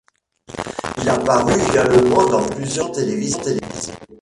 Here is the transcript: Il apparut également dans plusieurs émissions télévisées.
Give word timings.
Il 0.97 1.07
apparut 1.09 1.53
également 1.69 2.25
dans 2.25 2.43
plusieurs 2.47 2.87
émissions 2.89 2.91
télévisées. 3.37 3.59